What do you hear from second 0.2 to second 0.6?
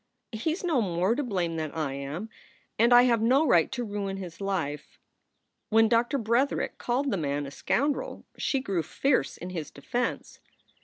"He